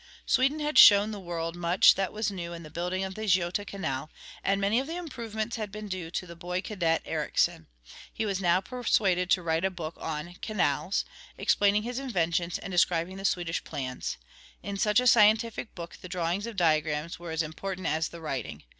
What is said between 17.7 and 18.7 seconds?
as the writing.